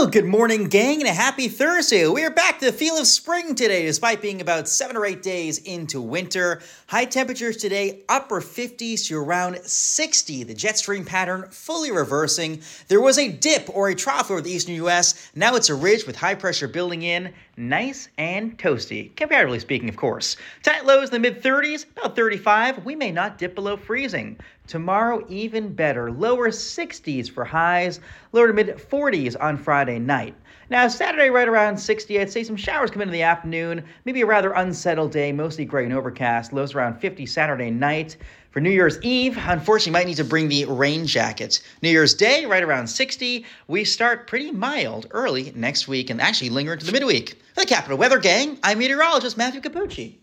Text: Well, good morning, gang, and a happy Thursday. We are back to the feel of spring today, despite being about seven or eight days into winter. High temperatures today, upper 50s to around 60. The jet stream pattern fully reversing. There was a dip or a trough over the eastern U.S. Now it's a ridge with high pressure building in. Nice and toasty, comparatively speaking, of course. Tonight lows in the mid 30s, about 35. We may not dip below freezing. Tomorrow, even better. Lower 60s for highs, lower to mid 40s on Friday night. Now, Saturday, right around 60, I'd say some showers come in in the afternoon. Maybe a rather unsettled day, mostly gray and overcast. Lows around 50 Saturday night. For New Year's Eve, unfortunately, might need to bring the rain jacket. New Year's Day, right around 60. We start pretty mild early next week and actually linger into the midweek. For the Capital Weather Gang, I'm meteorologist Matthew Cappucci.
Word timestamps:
Well, 0.00 0.08
good 0.08 0.24
morning, 0.24 0.68
gang, 0.68 1.00
and 1.00 1.08
a 1.10 1.12
happy 1.12 1.48
Thursday. 1.48 2.08
We 2.08 2.24
are 2.24 2.30
back 2.30 2.58
to 2.60 2.64
the 2.64 2.72
feel 2.72 2.96
of 2.96 3.06
spring 3.06 3.54
today, 3.54 3.84
despite 3.84 4.22
being 4.22 4.40
about 4.40 4.66
seven 4.66 4.96
or 4.96 5.04
eight 5.04 5.22
days 5.22 5.58
into 5.58 6.00
winter. 6.00 6.62
High 6.86 7.04
temperatures 7.04 7.58
today, 7.58 8.02
upper 8.08 8.40
50s 8.40 9.08
to 9.08 9.18
around 9.18 9.58
60. 9.58 10.44
The 10.44 10.54
jet 10.54 10.78
stream 10.78 11.04
pattern 11.04 11.48
fully 11.50 11.92
reversing. 11.92 12.62
There 12.88 13.02
was 13.02 13.18
a 13.18 13.28
dip 13.30 13.68
or 13.74 13.90
a 13.90 13.94
trough 13.94 14.30
over 14.30 14.40
the 14.40 14.50
eastern 14.50 14.74
U.S. 14.76 15.30
Now 15.34 15.54
it's 15.54 15.68
a 15.68 15.74
ridge 15.74 16.06
with 16.06 16.16
high 16.16 16.34
pressure 16.34 16.66
building 16.66 17.02
in. 17.02 17.34
Nice 17.58 18.08
and 18.16 18.56
toasty, 18.56 19.14
comparatively 19.16 19.58
speaking, 19.58 19.90
of 19.90 19.96
course. 19.98 20.38
Tonight 20.62 20.86
lows 20.86 21.10
in 21.10 21.20
the 21.22 21.30
mid 21.30 21.42
30s, 21.42 21.84
about 21.90 22.16
35. 22.16 22.86
We 22.86 22.96
may 22.96 23.12
not 23.12 23.36
dip 23.36 23.54
below 23.54 23.76
freezing. 23.76 24.38
Tomorrow, 24.66 25.26
even 25.28 25.74
better. 25.74 26.12
Lower 26.12 26.48
60s 26.48 27.28
for 27.28 27.44
highs, 27.44 27.98
lower 28.32 28.46
to 28.46 28.52
mid 28.52 28.68
40s 28.68 29.36
on 29.38 29.58
Friday 29.58 29.89
night. 29.98 30.34
Now, 30.70 30.86
Saturday, 30.86 31.30
right 31.30 31.48
around 31.48 31.76
60, 31.76 32.20
I'd 32.20 32.30
say 32.30 32.44
some 32.44 32.56
showers 32.56 32.92
come 32.92 33.02
in 33.02 33.08
in 33.08 33.12
the 33.12 33.22
afternoon. 33.22 33.82
Maybe 34.04 34.20
a 34.20 34.26
rather 34.26 34.52
unsettled 34.52 35.10
day, 35.10 35.32
mostly 35.32 35.64
gray 35.64 35.84
and 35.84 35.92
overcast. 35.92 36.52
Lows 36.52 36.74
around 36.74 37.00
50 37.00 37.26
Saturday 37.26 37.70
night. 37.70 38.16
For 38.52 38.60
New 38.60 38.70
Year's 38.70 39.00
Eve, 39.02 39.36
unfortunately, 39.36 39.92
might 39.92 40.06
need 40.06 40.16
to 40.16 40.24
bring 40.24 40.48
the 40.48 40.64
rain 40.66 41.06
jacket. 41.06 41.60
New 41.82 41.90
Year's 41.90 42.14
Day, 42.14 42.46
right 42.46 42.62
around 42.62 42.86
60. 42.86 43.44
We 43.66 43.84
start 43.84 44.26
pretty 44.26 44.52
mild 44.52 45.08
early 45.10 45.52
next 45.56 45.88
week 45.88 46.08
and 46.08 46.20
actually 46.20 46.50
linger 46.50 46.72
into 46.72 46.86
the 46.86 46.92
midweek. 46.92 47.30
For 47.54 47.60
the 47.60 47.66
Capital 47.66 47.98
Weather 47.98 48.18
Gang, 48.18 48.58
I'm 48.62 48.78
meteorologist 48.78 49.36
Matthew 49.36 49.60
Cappucci. 49.60 50.18